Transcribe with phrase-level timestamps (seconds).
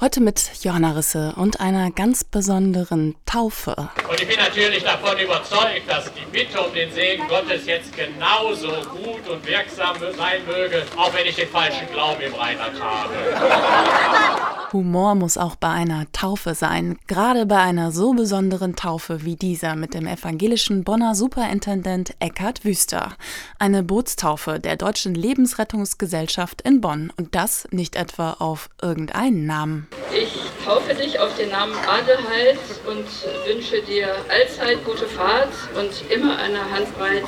[0.00, 3.76] Heute mit Johanna Risse und einer ganz besonderen Taufe.
[4.08, 8.68] Und ich bin natürlich davon überzeugt, dass die Bitte um den Segen Gottes jetzt genauso
[8.68, 14.59] gut und wirksam sein möge, auch wenn ich den falschen Glauben im Rheinland habe.
[14.72, 19.76] Humor muss auch bei einer Taufe sein, gerade bei einer so besonderen Taufe wie dieser
[19.76, 23.16] mit dem evangelischen Bonner Superintendent Eckhard Wüster.
[23.58, 29.88] Eine Bootstaufe der Deutschen Lebensrettungsgesellschaft in Bonn und das nicht etwa auf irgendeinen Namen.
[30.12, 30.39] Ich
[30.70, 32.56] taufe dich auf den Namen Adelheid
[32.86, 33.04] und
[33.44, 37.24] wünsche dir allzeit gute Fahrt und immer eine Handbreit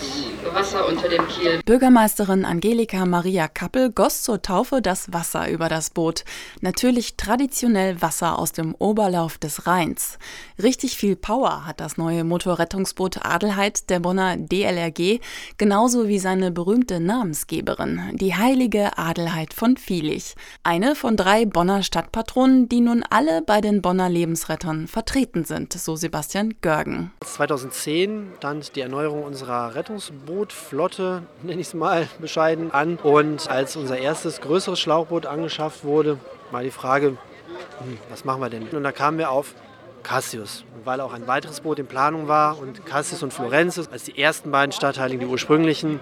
[0.52, 1.60] Wasser unter dem Kiel.
[1.64, 6.24] Bürgermeisterin Angelika Maria Kappel goss zur Taufe das Wasser über das Boot.
[6.60, 10.18] Natürlich traditionell Wasser aus dem Oberlauf des Rheins.
[10.62, 15.18] Richtig viel Power hat das neue Motorrettungsboot Adelheid der Bonner DLRG,
[15.58, 20.36] genauso wie seine berühmte Namensgeberin, die heilige Adelheid von Vielich.
[20.62, 25.96] Eine von drei Bonner Stadtpatronen, die nun alle bei den Bonner Lebensrettern vertreten sind, so
[25.96, 27.12] Sebastian Görgen.
[27.24, 32.96] 2010 stand die Erneuerung unserer Rettungsbootflotte, nenne ich es mal bescheiden, an.
[32.96, 36.18] Und als unser erstes größeres Schlauchboot angeschafft wurde,
[36.50, 38.68] war die Frage, hm, was machen wir denn?
[38.68, 39.54] Und da kamen wir auf
[40.02, 44.18] Cassius, weil auch ein weiteres Boot in Planung war und Cassius und Florenz als die
[44.20, 46.00] ersten beiden Stadtteiligen, die ursprünglichen,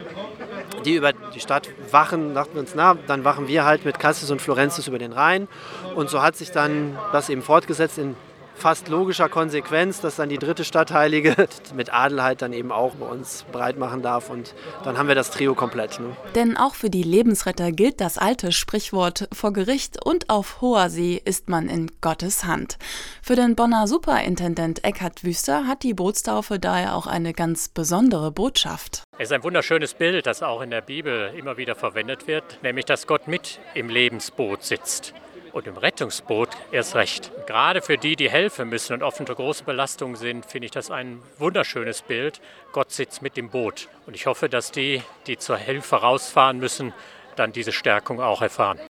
[0.85, 4.31] die über die Stadt wachen, dachten wir uns, na, dann wachen wir halt mit Cassius
[4.31, 5.49] und Florenzis über den Rhein.
[5.95, 8.17] Und so hat sich dann das eben fortgesetzt in
[8.61, 11.35] fast logischer Konsequenz, dass dann die dritte Stadtheilige
[11.75, 14.31] mit Adelheid dann eben auch bei uns breit machen darf.
[14.31, 15.99] Und dann haben wir das Trio komplett.
[15.99, 16.15] Ne?
[16.35, 21.21] Denn auch für die Lebensretter gilt das alte Sprichwort, vor Gericht und auf hoher See
[21.25, 22.79] ist man in Gottes Hand.
[23.23, 29.05] Für den Bonner Superintendent Eckhard Wüster hat die Bootstaufe daher auch eine ganz besondere Botschaft.
[29.21, 32.87] Es ist ein wunderschönes Bild, das auch in der Bibel immer wieder verwendet wird, nämlich
[32.87, 35.13] dass Gott mit im Lebensboot sitzt.
[35.53, 37.31] Und im Rettungsboot erst recht.
[37.47, 40.91] Gerade für die, die helfen müssen und oft unter große Belastungen sind, finde ich das
[40.91, 42.41] ein wunderschönes Bild.
[42.73, 43.89] Gott sitzt mit dem Boot.
[44.07, 46.95] Und ich hoffe, dass die, die zur Hilfe rausfahren müssen,
[47.37, 48.81] dann diese Stärkung auch erfahren.